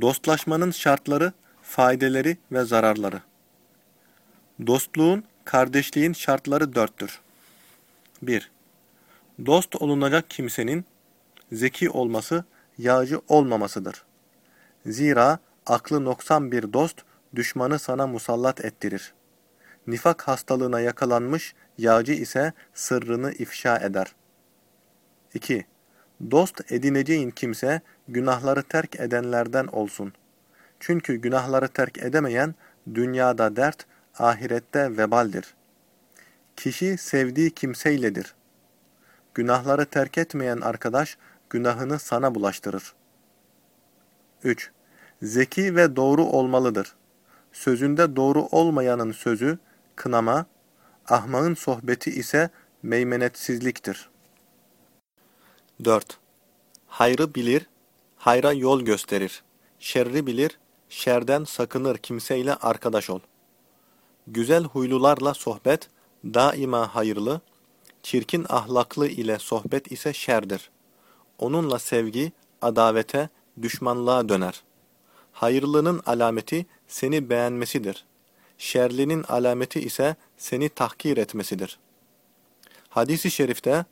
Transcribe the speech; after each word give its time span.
Dostlaşmanın 0.00 0.70
şartları, 0.70 1.32
faydeleri 1.62 2.36
ve 2.52 2.64
zararları. 2.64 3.20
Dostluğun, 4.66 5.24
kardeşliğin 5.44 6.12
şartları 6.12 6.74
dörttür. 6.74 7.20
1. 8.22 8.50
Dost 9.46 9.82
olunacak 9.82 10.30
kimsenin 10.30 10.84
zeki 11.52 11.90
olması, 11.90 12.44
yağcı 12.78 13.20
olmamasıdır. 13.28 14.02
Zira 14.86 15.38
aklı 15.66 16.04
noksan 16.04 16.52
bir 16.52 16.72
dost, 16.72 16.98
düşmanı 17.34 17.78
sana 17.78 18.06
musallat 18.06 18.64
ettirir. 18.64 19.12
Nifak 19.86 20.28
hastalığına 20.28 20.80
yakalanmış, 20.80 21.54
yağcı 21.78 22.12
ise 22.12 22.52
sırrını 22.74 23.32
ifşa 23.32 23.76
eder. 23.76 24.14
2. 25.34 25.66
Dost 26.30 26.72
edineceğin 26.72 27.30
kimse, 27.30 27.80
günahları 28.08 28.62
terk 28.62 29.00
edenlerden 29.00 29.66
olsun. 29.66 30.12
Çünkü 30.80 31.14
günahları 31.14 31.68
terk 31.68 31.98
edemeyen, 31.98 32.54
dünyada 32.94 33.56
dert, 33.56 33.86
ahirette 34.18 34.96
vebaldir. 34.96 35.54
Kişi 36.56 36.98
sevdiği 36.98 37.50
kimseyledir. 37.50 38.34
Günahları 39.34 39.86
terk 39.86 40.18
etmeyen 40.18 40.60
arkadaş, 40.60 41.18
günahını 41.50 41.98
sana 41.98 42.34
bulaştırır. 42.34 42.94
3. 44.44 44.70
Zeki 45.22 45.76
ve 45.76 45.96
doğru 45.96 46.24
olmalıdır. 46.24 46.94
Sözünde 47.52 48.16
doğru 48.16 48.42
olmayanın 48.42 49.12
sözü, 49.12 49.58
kınama, 49.96 50.46
ahmağın 51.08 51.54
sohbeti 51.54 52.10
ise 52.10 52.50
meymenetsizliktir. 52.82 54.11
4. 55.84 56.18
Hayrı 56.86 57.34
bilir, 57.34 57.66
hayra 58.16 58.52
yol 58.52 58.82
gösterir. 58.82 59.42
Şerri 59.78 60.26
bilir, 60.26 60.58
şerden 60.88 61.44
sakınır 61.44 61.98
kimseyle 61.98 62.54
arkadaş 62.54 63.10
ol. 63.10 63.20
Güzel 64.26 64.64
huylularla 64.64 65.34
sohbet 65.34 65.88
daima 66.24 66.94
hayırlı, 66.94 67.40
çirkin 68.02 68.46
ahlaklı 68.48 69.08
ile 69.08 69.38
sohbet 69.38 69.92
ise 69.92 70.12
şerdir. 70.12 70.70
Onunla 71.38 71.78
sevgi, 71.78 72.32
adavete, 72.62 73.28
düşmanlığa 73.62 74.28
döner. 74.28 74.62
Hayırlının 75.32 76.02
alameti 76.06 76.66
seni 76.88 77.30
beğenmesidir. 77.30 78.04
Şerlinin 78.58 79.24
alameti 79.28 79.80
ise 79.80 80.16
seni 80.36 80.68
tahkir 80.68 81.16
etmesidir. 81.16 81.78
Hadis-i 82.88 83.30
şerifte, 83.30 83.84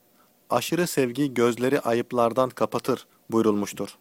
aşırı 0.50 0.86
sevgi 0.86 1.34
gözleri 1.34 1.80
ayıplardan 1.80 2.50
kapatır 2.50 3.06
buyurulmuştur. 3.30 3.98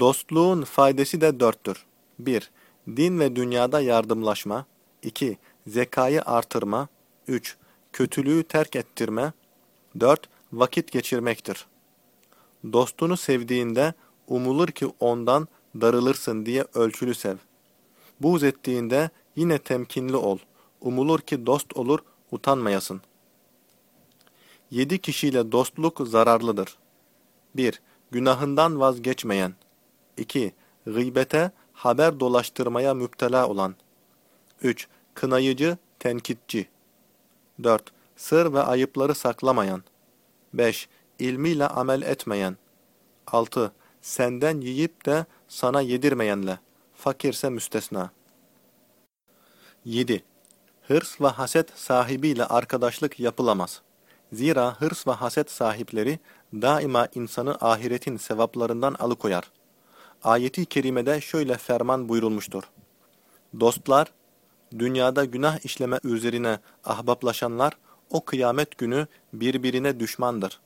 Dostluğun 0.00 0.62
faydası 0.62 1.20
da 1.20 1.40
dörttür. 1.40 1.86
1. 2.18 2.50
Din 2.86 3.20
ve 3.20 3.36
dünyada 3.36 3.80
yardımlaşma. 3.80 4.66
2. 5.02 5.38
Zekayı 5.66 6.22
artırma. 6.22 6.88
3. 7.28 7.56
Kötülüğü 7.92 8.42
terk 8.42 8.76
ettirme. 8.76 9.32
4. 10.00 10.28
Vakit 10.52 10.92
geçirmektir. 10.92 11.66
Dostunu 12.72 13.16
sevdiğinde 13.16 13.94
umulur 14.26 14.68
ki 14.68 14.86
ondan 15.00 15.48
darılırsın 15.80 16.46
diye 16.46 16.64
ölçülü 16.74 17.14
sev. 17.14 17.36
Buğz 18.20 18.42
ettiğinde 18.42 19.10
yine 19.36 19.58
temkinli 19.58 20.16
ol. 20.16 20.38
Umulur 20.80 21.20
ki 21.20 21.46
dost 21.46 21.76
olur, 21.76 21.98
utanmayasın. 22.30 23.00
Yedi 24.72 24.98
kişiyle 24.98 25.52
dostluk 25.52 26.00
zararlıdır. 26.08 26.78
1. 27.56 27.82
Günahından 28.10 28.80
vazgeçmeyen. 28.80 29.54
2. 30.16 30.54
Gıybete, 30.86 31.50
haber 31.72 32.20
dolaştırmaya 32.20 32.94
müptela 32.94 33.48
olan. 33.48 33.74
3. 34.62 34.88
Kınayıcı, 35.14 35.76
tenkitçi. 35.98 36.68
4. 37.62 37.92
Sır 38.16 38.52
ve 38.52 38.62
ayıpları 38.62 39.14
saklamayan. 39.14 39.82
5. 40.54 40.88
İlmiyle 41.18 41.66
amel 41.66 42.02
etmeyen. 42.02 42.56
6. 43.26 43.72
Senden 44.02 44.60
yiyip 44.60 45.06
de 45.06 45.26
sana 45.48 45.80
yedirmeyenle. 45.80 46.58
Fakirse 46.94 47.50
müstesna. 47.50 48.10
7. 49.84 50.24
Hırs 50.82 51.20
ve 51.20 51.28
haset 51.28 51.70
sahibiyle 51.78 52.44
arkadaşlık 52.44 53.20
yapılamaz. 53.20 53.82
Zira 54.32 54.80
hırs 54.80 55.06
ve 55.06 55.10
haset 55.10 55.50
sahipleri 55.50 56.18
daima 56.52 57.08
insanı 57.14 57.56
ahiretin 57.60 58.16
sevaplarından 58.16 58.94
alıkoyar. 58.94 59.50
Ayeti 60.22 60.66
kerimede 60.66 61.20
şöyle 61.20 61.56
ferman 61.56 62.08
buyurulmuştur. 62.08 62.62
Dostlar, 63.60 64.12
dünyada 64.78 65.24
günah 65.24 65.64
işleme 65.64 65.98
üzerine 66.04 66.58
ahbaplaşanlar, 66.84 67.72
o 68.10 68.24
kıyamet 68.24 68.78
günü 68.78 69.06
birbirine 69.32 70.00
düşmandır. 70.00 70.60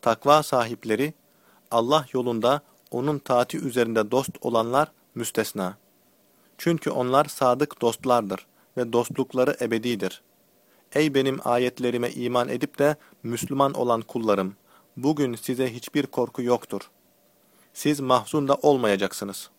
Takva 0.00 0.42
sahipleri, 0.42 1.14
Allah 1.70 2.06
yolunda 2.12 2.60
onun 2.90 3.18
taati 3.18 3.58
üzerinde 3.58 4.10
dost 4.10 4.30
olanlar 4.40 4.92
müstesna. 5.14 5.76
Çünkü 6.58 6.90
onlar 6.90 7.24
sadık 7.24 7.80
dostlardır 7.80 8.46
ve 8.76 8.92
dostlukları 8.92 9.56
ebedidir. 9.60 10.22
Ey 10.94 11.14
benim 11.14 11.38
ayetlerime 11.44 12.10
iman 12.10 12.48
edip 12.48 12.78
de 12.78 12.96
Müslüman 13.22 13.72
olan 13.72 14.00
kullarım! 14.00 14.56
Bugün 14.96 15.34
size 15.34 15.74
hiçbir 15.74 16.06
korku 16.06 16.42
yoktur. 16.42 16.90
Siz 17.72 18.00
mahzun 18.00 18.48
da 18.48 18.54
olmayacaksınız. 18.54 19.50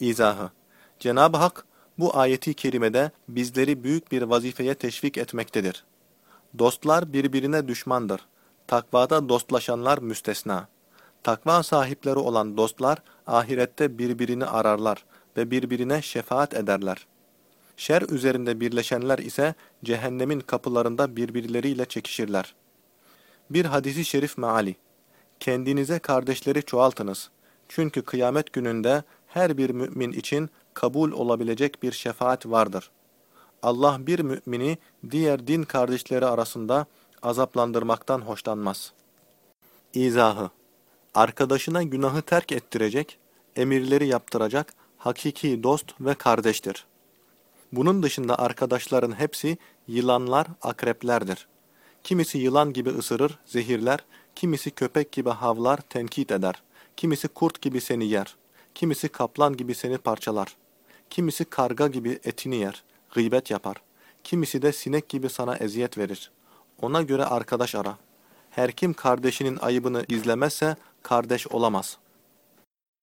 İzahı 0.00 0.50
Cenab-ı 0.98 1.36
Hak 1.36 1.66
bu 1.98 2.16
ayeti 2.16 2.54
kerimede 2.54 3.10
bizleri 3.28 3.84
büyük 3.84 4.12
bir 4.12 4.22
vazifeye 4.22 4.74
teşvik 4.74 5.18
etmektedir. 5.18 5.84
Dostlar 6.58 7.12
birbirine 7.12 7.68
düşmandır. 7.68 8.20
Takvada 8.66 9.28
dostlaşanlar 9.28 9.98
müstesna. 9.98 10.68
Takva 11.22 11.62
sahipleri 11.62 12.18
olan 12.18 12.56
dostlar 12.56 12.98
ahirette 13.26 13.98
birbirini 13.98 14.46
ararlar 14.46 15.04
ve 15.36 15.50
birbirine 15.50 16.02
şefaat 16.02 16.54
ederler. 16.54 17.06
Şer 17.76 18.02
üzerinde 18.02 18.60
birleşenler 18.60 19.18
ise 19.18 19.54
cehennemin 19.84 20.40
kapılarında 20.40 21.16
birbirleriyle 21.16 21.84
çekişirler. 21.84 22.54
Bir 23.50 23.64
hadisi 23.64 24.04
şerif 24.04 24.38
meali. 24.38 24.76
Kendinize 25.40 25.98
kardeşleri 25.98 26.62
çoğaltınız. 26.62 27.30
Çünkü 27.68 28.02
kıyamet 28.02 28.52
gününde 28.52 29.02
her 29.26 29.58
bir 29.58 29.70
mümin 29.70 30.12
için 30.12 30.50
kabul 30.74 31.12
olabilecek 31.12 31.82
bir 31.82 31.92
şefaat 31.92 32.46
vardır. 32.46 32.90
Allah 33.62 33.96
bir 34.06 34.20
mümini 34.20 34.78
diğer 35.10 35.46
din 35.46 35.62
kardeşleri 35.62 36.26
arasında 36.26 36.86
azaplandırmaktan 37.22 38.20
hoşlanmaz. 38.20 38.92
İzahı 39.94 40.50
Arkadaşına 41.14 41.82
günahı 41.82 42.22
terk 42.22 42.52
ettirecek, 42.52 43.18
emirleri 43.56 44.06
yaptıracak 44.06 44.74
hakiki 44.98 45.62
dost 45.62 46.00
ve 46.00 46.14
kardeştir. 46.14 46.86
Bunun 47.76 48.02
dışında 48.02 48.38
arkadaşların 48.38 49.18
hepsi 49.18 49.58
yılanlar, 49.88 50.46
akreplerdir. 50.62 51.46
Kimisi 52.04 52.38
yılan 52.38 52.72
gibi 52.72 52.90
ısırır, 52.90 53.38
zehirler, 53.46 54.04
kimisi 54.34 54.70
köpek 54.70 55.12
gibi 55.12 55.30
havlar, 55.30 55.76
tenkit 55.76 56.32
eder, 56.32 56.62
kimisi 56.96 57.28
kurt 57.28 57.62
gibi 57.62 57.80
seni 57.80 58.06
yer, 58.06 58.36
kimisi 58.74 59.08
kaplan 59.08 59.56
gibi 59.56 59.74
seni 59.74 59.98
parçalar, 59.98 60.56
kimisi 61.10 61.44
karga 61.44 61.86
gibi 61.88 62.18
etini 62.24 62.56
yer, 62.56 62.84
gıybet 63.14 63.50
yapar, 63.50 63.76
kimisi 64.24 64.62
de 64.62 64.72
sinek 64.72 65.08
gibi 65.08 65.28
sana 65.28 65.56
eziyet 65.56 65.98
verir. 65.98 66.30
Ona 66.82 67.02
göre 67.02 67.24
arkadaş 67.24 67.74
ara. 67.74 67.98
Her 68.50 68.72
kim 68.72 68.94
kardeşinin 68.94 69.58
ayıbını 69.62 70.04
gizlemezse 70.08 70.76
kardeş 71.02 71.46
olamaz.'' 71.46 72.03